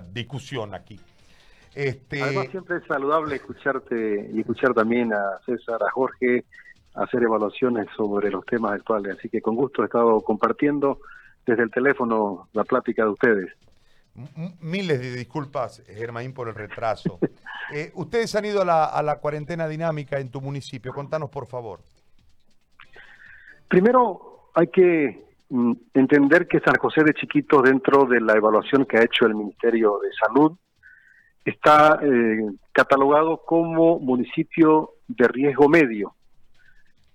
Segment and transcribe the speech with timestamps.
[0.00, 1.00] discusión aquí.
[1.74, 2.22] Este...
[2.22, 6.44] Además, siempre es saludable escucharte y escuchar también a César, a Jorge,
[6.94, 9.16] hacer evaluaciones sobre los temas actuales.
[9.18, 11.00] Así que con gusto he estado compartiendo
[11.46, 13.52] desde el teléfono la plática de ustedes.
[14.60, 17.18] Miles de disculpas, Germain, por el retraso.
[17.70, 20.90] Eh, ustedes han ido a la, a la cuarentena dinámica en tu municipio.
[20.94, 21.80] Contanos, por favor.
[23.68, 25.27] Primero, hay que
[25.94, 29.98] entender que San José de Chiquitos, dentro de la evaluación que ha hecho el Ministerio
[30.02, 30.52] de Salud,
[31.44, 36.14] está eh, catalogado como municipio de riesgo medio.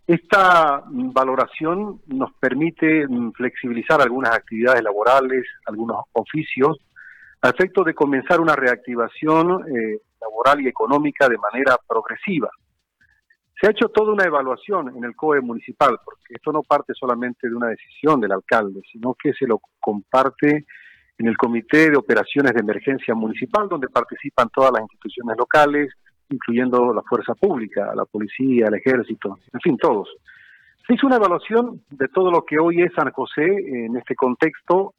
[0.05, 6.77] Esta valoración nos permite mm, flexibilizar algunas actividades laborales, algunos oficios,
[7.41, 12.49] a efecto de comenzar una reactivación eh, laboral y económica de manera progresiva.
[13.63, 17.47] Se ha hecho toda una evaluación en el COE municipal, porque esto no parte solamente
[17.47, 20.65] de una decisión del alcalde, sino que se lo comparte
[21.17, 25.93] en el Comité de Operaciones de Emergencia Municipal, donde participan todas las instituciones locales,
[26.29, 30.09] incluyendo la fuerza pública, la policía, el ejército, en fin, todos.
[30.85, 34.93] Se hizo una evaluación de todo lo que hoy es San José en este contexto,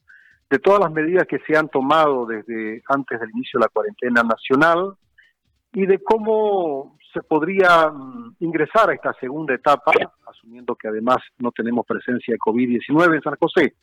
[0.49, 4.23] de todas las medidas que se han tomado desde antes del inicio de la cuarentena
[4.23, 4.95] nacional
[5.75, 9.93] y de cómo se podría mm, ingresar a esta segunda etapa,
[10.27, 13.75] asumiendo que además no tenemos presencia de COVID-19 en San José.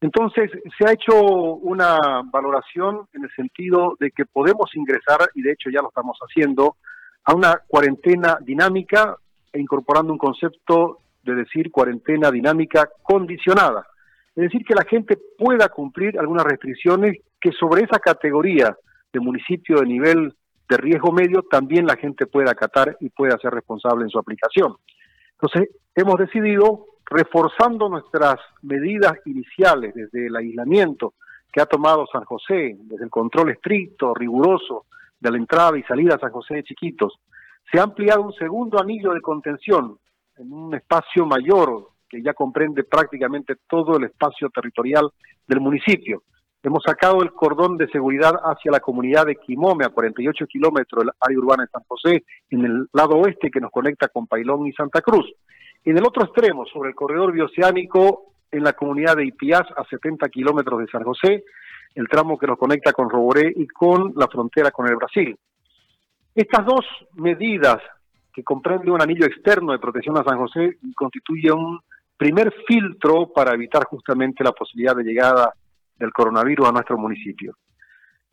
[0.00, 1.96] Entonces, se ha hecho una
[2.32, 6.76] valoración en el sentido de que podemos ingresar, y de hecho ya lo estamos haciendo,
[7.24, 9.16] a una cuarentena dinámica
[9.52, 13.86] e incorporando un concepto de decir cuarentena dinámica condicionada.
[14.34, 18.76] Es decir, que la gente pueda cumplir algunas restricciones que sobre esa categoría
[19.12, 20.34] de municipio de nivel
[20.72, 24.76] de riesgo medio también la gente pueda acatar y pueda ser responsable en su aplicación.
[25.32, 31.12] Entonces, hemos decidido reforzando nuestras medidas iniciales desde el aislamiento
[31.52, 34.86] que ha tomado San José, desde el control estricto, riguroso
[35.20, 37.18] de la entrada y salida a San José de Chiquitos,
[37.70, 39.98] se ha ampliado un segundo anillo de contención
[40.38, 45.10] en un espacio mayor que ya comprende prácticamente todo el espacio territorial
[45.46, 46.22] del municipio.
[46.64, 51.12] Hemos sacado el cordón de seguridad hacia la comunidad de Quimome, a 48 kilómetros del
[51.20, 54.72] área urbana de San José, en el lado oeste que nos conecta con Pailón y
[54.72, 55.26] Santa Cruz.
[55.84, 60.28] En el otro extremo, sobre el corredor bioceánico, en la comunidad de Ipiás, a 70
[60.28, 61.42] kilómetros de San José,
[61.96, 65.36] el tramo que nos conecta con Roboré y con la frontera con el Brasil.
[66.32, 67.78] Estas dos medidas,
[68.32, 71.80] que comprende un anillo externo de protección a San José, constituyen un
[72.16, 75.52] primer filtro para evitar justamente la posibilidad de llegada
[76.02, 77.54] del coronavirus a nuestro municipio.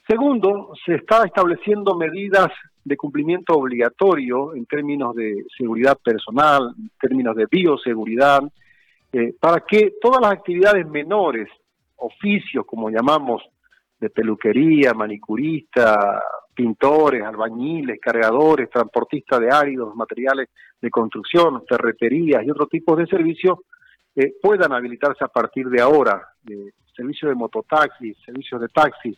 [0.08, 2.48] Segundo, se está estableciendo medidas
[2.84, 8.42] de cumplimiento obligatorio en términos de seguridad personal, en términos de bioseguridad,
[9.14, 11.48] eh, para que todas las actividades menores,
[11.98, 13.44] oficios como llamamos,
[14.00, 16.24] de peluquería, manicurista,
[16.56, 20.50] pintores, albañiles, cargadores, transportistas de áridos, materiales
[20.82, 23.60] de construcción, ferreterías y otros tipos de servicios,
[24.16, 26.22] eh, puedan habilitarse a partir de ahora,
[27.00, 29.18] servicios de mototaxis, servicios de taxis,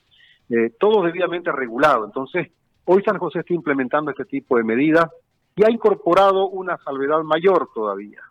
[0.49, 2.05] eh, todo debidamente regulado.
[2.05, 2.51] Entonces,
[2.85, 5.09] Hoy San José está implementando este tipo de medidas
[5.55, 8.21] y ha incorporado una salvedad mayor todavía.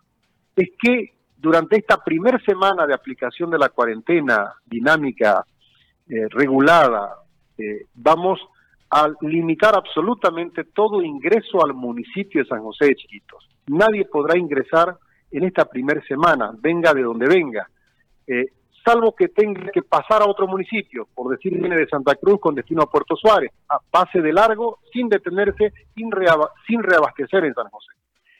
[0.55, 5.45] Es que durante esta primera semana de aplicación de la cuarentena dinámica
[6.07, 7.15] eh, regulada,
[7.57, 8.39] eh, vamos
[8.89, 13.47] a limitar absolutamente todo ingreso al municipio de San José de Chiquitos.
[13.67, 14.97] Nadie podrá ingresar
[15.31, 17.69] en esta primera semana, venga de donde venga.
[18.83, 22.55] Salvo que tenga que pasar a otro municipio, por decir viene de Santa Cruz con
[22.55, 26.09] destino a Puerto Suárez, a pase de largo, sin detenerse, sin,
[26.67, 27.91] sin reabastecer en San José.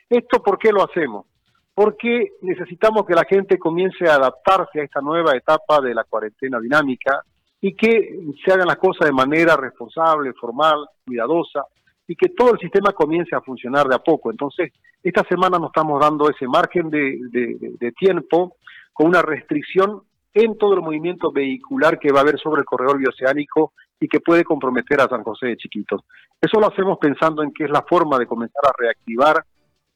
[0.09, 1.25] ¿Esto por qué lo hacemos?
[1.73, 6.59] Porque necesitamos que la gente comience a adaptarse a esta nueva etapa de la cuarentena
[6.59, 7.23] dinámica
[7.61, 11.65] y que se hagan las cosas de manera responsable, formal, cuidadosa,
[12.07, 14.31] y que todo el sistema comience a funcionar de a poco.
[14.31, 18.57] Entonces, esta semana nos estamos dando ese margen de tiempo
[18.91, 20.01] con una restricción
[20.33, 24.19] en todo el movimiento vehicular que va a haber sobre el corredor bioceánico y que
[24.19, 26.01] puede comprometer a San José de Chiquitos.
[26.39, 29.43] Eso lo hacemos pensando en que es la forma de comenzar a reactivar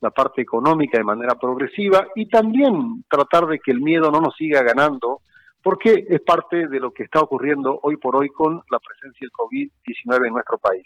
[0.01, 4.35] la parte económica de manera progresiva y también tratar de que el miedo no nos
[4.35, 5.21] siga ganando,
[5.63, 9.31] porque es parte de lo que está ocurriendo hoy por hoy con la presencia del
[9.31, 10.85] COVID-19 en nuestro país.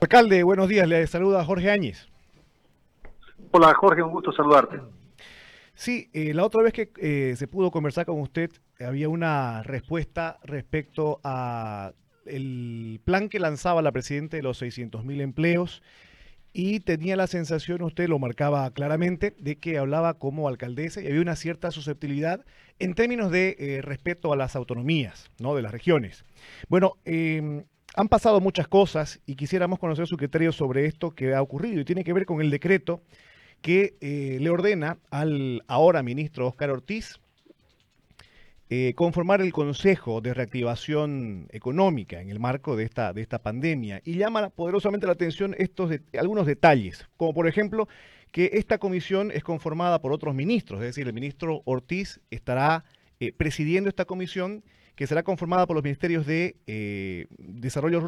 [0.00, 2.08] Alcalde, buenos días, le saluda Jorge Áñez.
[3.50, 4.80] Hola Jorge, un gusto saludarte.
[5.76, 8.50] Sí, eh, la otra vez que eh, se pudo conversar con usted,
[8.80, 11.92] había una respuesta respecto a
[12.24, 15.82] el plan que lanzaba la presidenta de los 600.000 empleos
[16.54, 21.20] y tenía la sensación, usted lo marcaba claramente, de que hablaba como alcaldesa y había
[21.20, 22.46] una cierta susceptibilidad
[22.78, 25.54] en términos de eh, respeto a las autonomías, ¿no?
[25.54, 26.24] De las regiones.
[26.70, 27.64] Bueno, em,
[27.94, 31.84] han pasado muchas cosas y quisiéramos conocer su criterio sobre esto que ha ocurrido y
[31.84, 33.02] tiene que ver con el decreto
[33.60, 37.18] que eh, le ordena al ahora ministro Oscar Ortiz
[38.68, 44.02] eh, conformar el Consejo de Reactivación Económica en el marco de esta, de esta pandemia.
[44.04, 47.88] Y llama poderosamente la atención estos algunos detalles, como por ejemplo
[48.32, 52.84] que esta comisión es conformada por otros ministros, es decir, el ministro Ortiz estará
[53.20, 54.64] eh, presidiendo esta comisión
[54.96, 56.56] que será conformada por los ministerios de
[57.38, 58.00] Desarrollo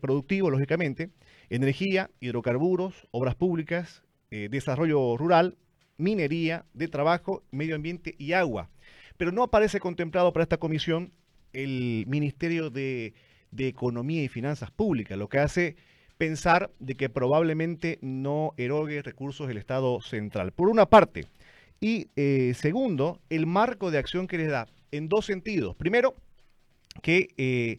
[0.00, 1.10] Productivo, lógicamente,
[1.50, 5.56] Energía, Hidrocarburos, Obras Públicas, Desarrollo Rural,
[5.98, 8.70] Minería, de Trabajo, Medio Ambiente y Agua
[9.16, 11.12] pero no aparece contemplado para esta comisión
[11.52, 13.14] el Ministerio de,
[13.56, 15.76] Economía y Finanzas Públicas, lo que hace
[16.18, 20.52] pensar de que probablemente no erogue recursos del Estado central.
[20.52, 21.24] Por una parte.
[21.80, 25.74] Y eh, segundo, el marco de acción que les da en dos sentidos.
[25.76, 26.14] Primero,
[27.02, 27.78] que eh,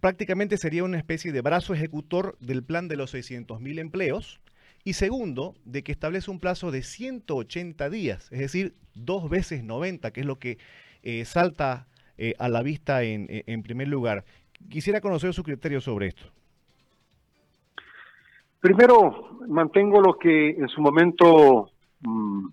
[0.00, 4.40] prácticamente sería una especie de brazo ejecutor del plan de los 600.000 empleos.
[4.84, 10.10] Y segundo, de que establece un plazo de 180 días, es decir, dos veces 90,
[10.12, 10.58] que es lo que
[11.02, 11.86] eh, salta
[12.16, 14.24] eh, a la vista en, en, primer lugar.
[14.68, 16.24] Quisiera conocer su criterio sobre esto.
[18.60, 22.48] Primero, mantengo lo que en su momento mm,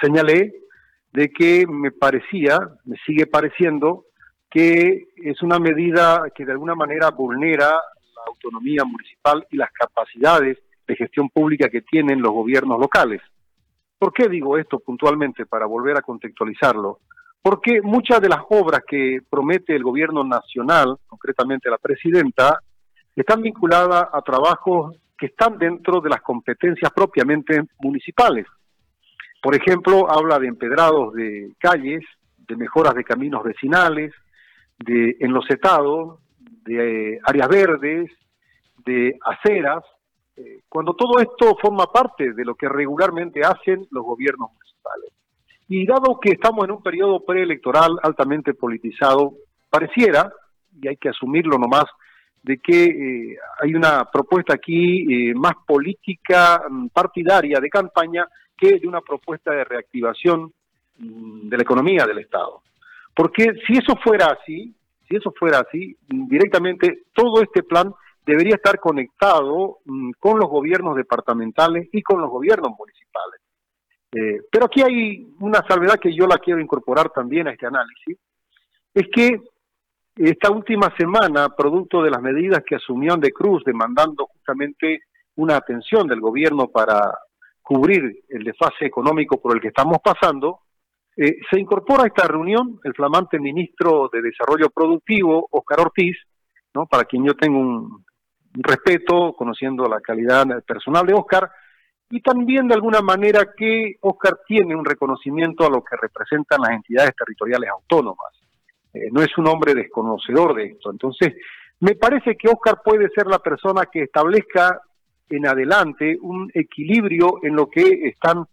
[0.00, 0.52] señalé,
[1.12, 4.04] de que me parecía, me sigue pareciendo,
[4.50, 10.58] que es una medida que de alguna manera vulnera la autonomía municipal y las capacidades
[10.88, 13.20] de gestión pública que tienen los gobiernos locales.
[13.98, 17.00] ¿Por qué digo esto puntualmente para volver a contextualizarlo?
[17.42, 22.60] Porque muchas de las obras que promete el gobierno nacional, concretamente la presidenta,
[23.14, 28.46] están vinculadas a trabajos que están dentro de las competencias propiamente municipales.
[29.42, 32.04] Por ejemplo, habla de empedrados de calles,
[32.36, 34.12] de mejoras de caminos vecinales,
[34.78, 36.20] de enlocetados,
[36.64, 38.10] de eh, áreas verdes,
[38.84, 39.84] de aceras,
[40.38, 45.10] eh, cuando todo esto forma parte de lo que regularmente hacen los gobiernos municipales.
[45.68, 49.34] Y dado que estamos en un periodo preelectoral altamente politizado,
[49.68, 50.32] pareciera,
[50.80, 51.86] y hay que asumirlo nomás,
[52.42, 58.26] de que eh, hay una propuesta aquí eh, más política mm, partidaria de campaña
[58.56, 60.52] que de una propuesta de reactivación
[60.98, 62.62] mm, de la economía del Estado.
[63.14, 64.72] Porque si eso fuera así,
[65.08, 67.92] si eso fuera así, directamente todo este plan
[68.28, 73.40] debería estar conectado mm, con los gobiernos departamentales y con los gobiernos municipales.
[74.12, 78.18] Eh, pero aquí hay una salvedad que yo la quiero incorporar también a este análisis,
[78.94, 79.40] es que
[80.16, 85.02] esta última semana, producto de las medidas que asumió de Cruz, demandando justamente
[85.36, 87.16] una atención del gobierno para
[87.62, 90.60] cubrir el desfase económico por el que estamos pasando,
[91.16, 96.16] eh, se incorpora a esta reunión el flamante ministro de Desarrollo Productivo, Oscar Ortiz,
[96.74, 96.86] ¿no?
[96.86, 98.04] para quien yo tengo un,
[98.62, 101.50] respeto, conociendo la calidad personal de Oscar,
[102.10, 106.70] y también de alguna manera que Oscar tiene un reconocimiento a lo que representan las
[106.70, 108.32] entidades territoriales autónomas.
[108.94, 110.90] Eh, no es un hombre desconocedor de esto.
[110.90, 111.34] Entonces,
[111.80, 114.80] me parece que Oscar puede ser la persona que establezca
[115.28, 118.44] en adelante un equilibrio en lo que están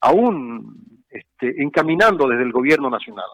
[0.00, 3.26] aún este, encaminando desde el gobierno nacional.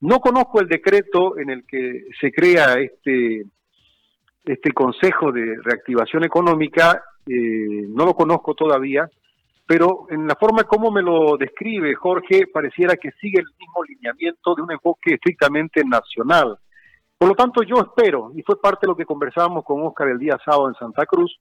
[0.00, 3.44] No conozco el decreto en el que se crea este
[4.44, 9.08] este Consejo de Reactivación Económica, eh, no lo conozco todavía,
[9.66, 14.54] pero en la forma como me lo describe Jorge, pareciera que sigue el mismo lineamiento
[14.54, 16.58] de un enfoque estrictamente nacional.
[17.16, 20.18] Por lo tanto, yo espero, y fue parte de lo que conversábamos con Oscar el
[20.18, 21.38] día sábado en Santa Cruz,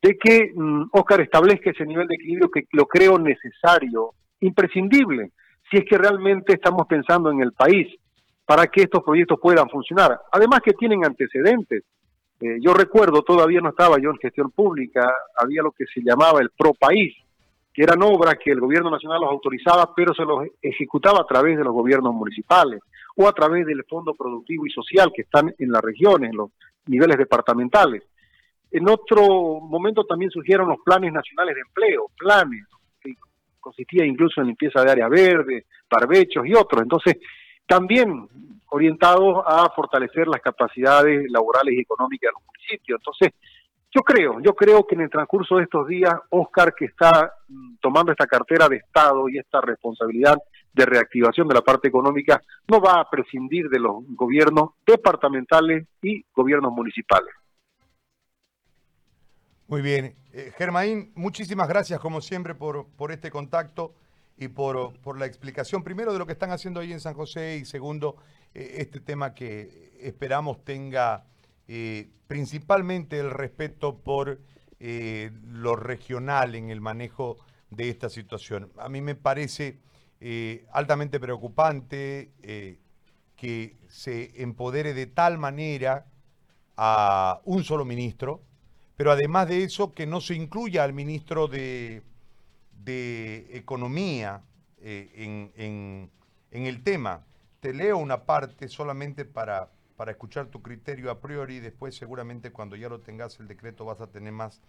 [0.00, 5.32] de que mm, Oscar establezca ese nivel de equilibrio que lo creo necesario, imprescindible,
[5.68, 7.88] si es que realmente estamos pensando en el país
[8.44, 10.20] para que estos proyectos puedan funcionar.
[10.30, 11.82] Además que tienen antecedentes.
[12.40, 16.40] Eh, yo recuerdo, todavía no estaba yo en gestión pública, había lo que se llamaba
[16.40, 17.14] el Pro País,
[17.72, 21.56] que eran obras que el gobierno nacional los autorizaba, pero se los ejecutaba a través
[21.56, 22.80] de los gobiernos municipales
[23.16, 26.50] o a través del Fondo Productivo y Social que están en las regiones, en los
[26.86, 28.02] niveles departamentales.
[28.70, 32.64] En otro momento también surgieron los planes nacionales de empleo, planes,
[33.00, 33.14] que
[33.60, 36.82] consistía incluso en limpieza de área verde, barbechos y otros.
[36.82, 37.16] Entonces,
[37.66, 38.28] también
[38.68, 43.00] orientados a fortalecer las capacidades laborales y económicas de los municipios.
[43.00, 43.32] Entonces,
[43.94, 47.76] yo creo, yo creo que en el transcurso de estos días, Oscar, que está mm,
[47.80, 50.36] tomando esta cartera de Estado y esta responsabilidad
[50.72, 56.24] de reactivación de la parte económica, no va a prescindir de los gobiernos departamentales y
[56.34, 57.32] gobiernos municipales.
[59.68, 60.14] Muy bien.
[60.32, 63.94] Eh, Germaín, muchísimas gracias como siempre por, por este contacto
[64.36, 67.56] y por, por, la explicación, primero de lo que están haciendo ahí en San José
[67.56, 68.16] y segundo,
[68.54, 71.24] eh, este tema que esperamos tenga
[71.68, 74.40] eh, principalmente el respeto por
[74.78, 77.38] eh, lo regional en el manejo
[77.70, 78.70] de esta situación.
[78.78, 79.80] A mí me parece
[80.72, 82.32] altamente preocupante
[83.36, 86.06] que se empodere de tal manera
[86.74, 88.42] a un solo ministro,
[88.96, 92.02] pero además de eso que no se incluya al ministro de,
[92.84, 94.42] de Economía
[94.78, 96.10] en, en,
[96.50, 97.24] en el tema.
[97.60, 102.76] Te leo una parte solamente para, para escuchar tu criterio a priori, después seguramente cuando
[102.76, 104.60] ya lo tengas el decreto vas a tener más,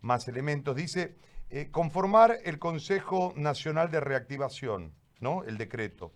[0.00, 0.76] más elementos.
[0.76, 1.16] Dice,
[1.50, 5.44] eh, conformar el Consejo Nacional de Reactivación, ¿no?
[5.44, 6.12] El decreto.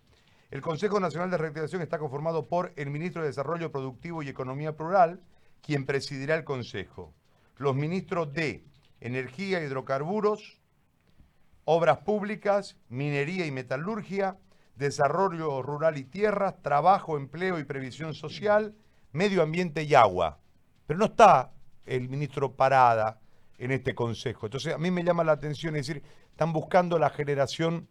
[0.50, 4.76] El Consejo Nacional de Reactivación está conformado por el Ministro de Desarrollo Productivo y Economía
[4.76, 5.20] Plural,
[5.60, 7.12] quien presidirá el Consejo.
[7.56, 8.64] Los ministros de
[9.00, 10.60] Energía, Hidrocarburos,
[11.68, 14.38] Obras Públicas, Minería y Metalurgia,
[14.76, 18.72] Desarrollo Rural y Tierras, Trabajo, Empleo y Previsión Social,
[19.10, 20.38] Medio Ambiente y Agua.
[20.86, 21.52] Pero no está
[21.84, 23.18] el ministro Parada
[23.58, 24.46] en este consejo.
[24.46, 27.88] Entonces a mí me llama la atención, es decir, están buscando la generación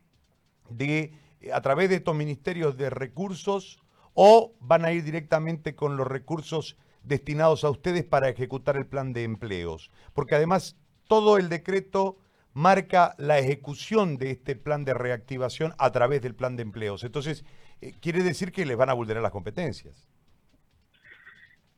[0.70, 1.20] de,
[1.54, 6.78] a través de estos ministerios de recursos, o van a ir directamente con los recursos
[7.04, 9.92] destinados a ustedes para ejecutar el plan de empleos.
[10.14, 10.78] Porque además
[11.10, 12.18] todo el decreto
[12.56, 17.04] marca la ejecución de este plan de reactivación a través del plan de empleos.
[17.04, 17.46] Entonces,
[17.82, 20.10] eh, quiere decir que les van a vulnerar las competencias.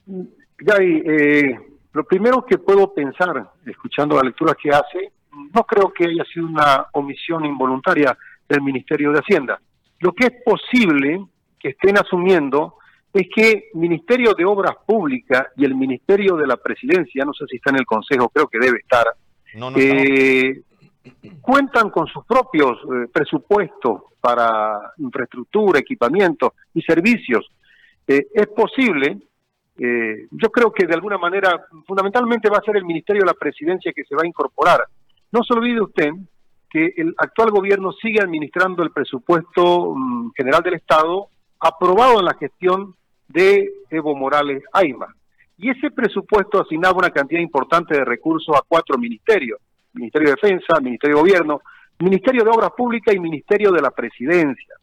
[0.06, 1.60] Gaby, eh,
[1.94, 5.12] lo primero que puedo pensar, escuchando la lectura que hace,
[5.54, 8.16] no creo que haya sido una omisión involuntaria
[8.48, 9.60] del Ministerio de Hacienda.
[10.00, 11.26] Lo que es posible
[11.60, 12.76] que estén asumiendo
[13.12, 17.46] es que el Ministerio de Obras Públicas y el Ministerio de la Presidencia, no sé
[17.50, 19.08] si está en el Consejo, creo que debe estar,
[19.56, 20.62] no, no, eh,
[21.42, 27.46] cuentan con sus propios eh, presupuestos para infraestructura, equipamiento y servicios.
[28.08, 29.18] Eh, es posible,
[29.78, 33.34] eh, yo creo que de alguna manera, fundamentalmente va a ser el Ministerio de la
[33.34, 34.82] Presidencia que se va a incorporar.
[35.32, 36.12] No se olvide usted
[36.70, 41.28] que el actual gobierno sigue administrando el presupuesto mm, general del Estado
[41.60, 42.96] aprobado en la gestión
[43.28, 45.08] de Evo Morales Aima.
[45.58, 49.60] Y ese presupuesto asignaba una cantidad importante de recursos a cuatro ministerios
[49.98, 51.62] Ministerio de Defensa, Ministerio de Gobierno,
[52.00, 54.76] Ministerio de Obras Públicas y Ministerio de la Presidencia.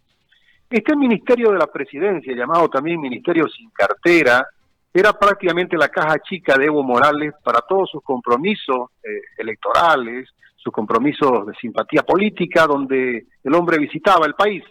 [0.68, 4.46] Este Ministerio de la Presidencia, llamado también Ministerio sin cartera,
[4.92, 10.72] era prácticamente la caja chica de Evo Morales para todos sus compromisos eh, electorales, sus
[10.72, 14.64] compromisos de simpatía política, donde el hombre visitaba el país.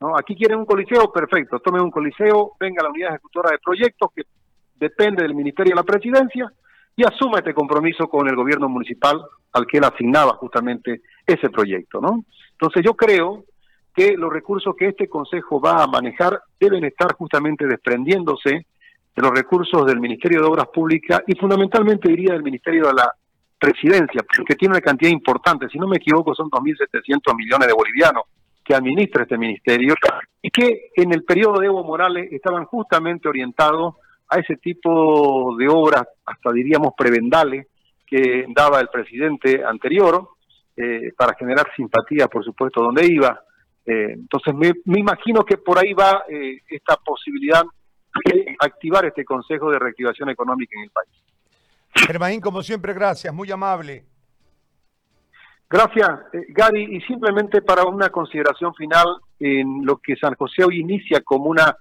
[0.00, 0.16] ¿no?
[0.16, 4.22] Aquí quieren un coliseo, perfecto, tomen un coliseo, venga la unidad ejecutora de proyectos que
[4.76, 6.52] depende del Ministerio de la Presidencia
[6.96, 9.20] y asuma este compromiso con el gobierno municipal
[9.52, 12.24] al que él asignaba justamente ese proyecto, ¿no?
[12.52, 13.44] Entonces yo creo
[13.94, 18.66] que los recursos que este Consejo va a manejar deben estar justamente desprendiéndose
[19.14, 23.12] de los recursos del Ministerio de Obras Públicas y fundamentalmente diría del Ministerio de la
[23.58, 28.24] Presidencia, porque tiene una cantidad importante, si no me equivoco son 2.700 millones de bolivianos
[28.64, 29.94] que administra este ministerio
[30.40, 33.96] y que en el periodo de Evo Morales estaban justamente orientados
[34.32, 37.66] a ese tipo de obras, hasta diríamos prebendales,
[38.06, 40.26] que daba el presidente anterior,
[40.74, 43.42] eh, para generar simpatía, por supuesto, donde iba.
[43.84, 47.62] Eh, entonces, me, imagino que por ahí va eh, esta posibilidad
[48.24, 51.10] de activar este Consejo de Reactivación Económica en el país.
[52.06, 54.04] Germaín, como siempre, gracias, muy amable.
[55.68, 56.08] Gracias,
[56.48, 59.06] Gary, y simplemente para una consideración final
[59.38, 61.76] en lo que San José hoy inicia como una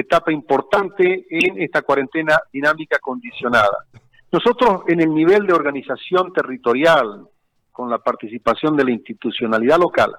[0.00, 3.84] etapa importante en esta cuarentena dinámica condicionada.
[4.30, 7.26] Nosotros en el nivel de organización territorial,
[7.72, 10.14] con la participación de la institucionalidad local,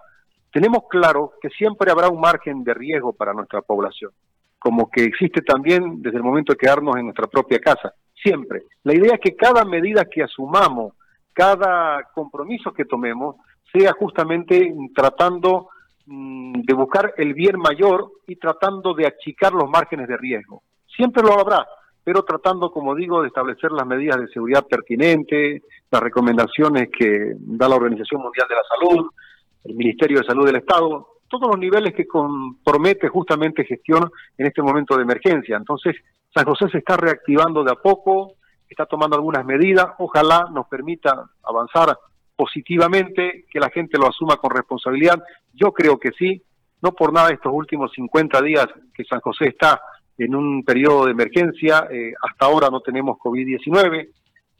[0.51, 4.11] tenemos claro que siempre habrá un margen de riesgo para nuestra población,
[4.57, 8.63] como que existe también desde el momento de quedarnos en nuestra propia casa, siempre.
[8.83, 10.93] La idea es que cada medida que asumamos,
[11.33, 13.35] cada compromiso que tomemos,
[13.71, 15.69] sea justamente tratando
[16.11, 20.63] de buscar el bien mayor y tratando de achicar los márgenes de riesgo.
[20.87, 21.67] Siempre lo habrá,
[22.03, 25.61] pero tratando, como digo, de establecer las medidas de seguridad pertinentes,
[25.91, 29.09] las recomendaciones que da la Organización Mundial de la Salud,
[29.65, 34.63] el Ministerio de Salud del Estado, todos los niveles que compromete justamente gestión en este
[34.63, 35.57] momento de emergencia.
[35.57, 35.95] Entonces,
[36.33, 38.33] San José se está reactivando de a poco,
[38.67, 41.95] está tomando algunas medidas, ojalá nos permita avanzar
[42.35, 45.21] positivamente, que la gente lo asuma con responsabilidad.
[45.53, 46.41] Yo creo que sí,
[46.81, 49.81] no por nada estos últimos 50 días que San José está
[50.17, 54.09] en un periodo de emergencia, eh, hasta ahora no tenemos COVID-19.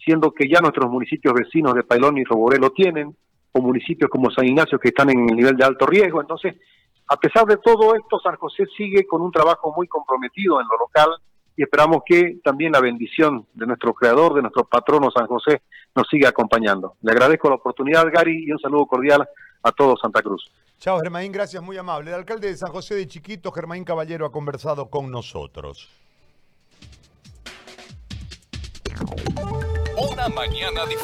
[0.01, 3.13] siendo que ya nuestros municipios vecinos de Pailón y Roboré lo tienen,
[3.51, 6.21] o municipios como San Ignacio que están en el nivel de alto riesgo.
[6.21, 6.55] Entonces,
[7.07, 10.77] a pesar de todo esto, San José sigue con un trabajo muy comprometido en lo
[10.77, 11.09] local
[11.57, 15.63] y esperamos que también la bendición de nuestro creador, de nuestro patrono San José,
[15.95, 16.95] nos siga acompañando.
[17.01, 19.27] Le agradezco la oportunidad, Gary, y un saludo cordial
[19.63, 20.49] a todos Santa Cruz.
[20.79, 22.11] Chao, Germain, gracias, muy amable.
[22.11, 25.89] El alcalde de San José de Chiquito, Germain Caballero, ha conversado con nosotros.
[29.97, 30.85] Una mañana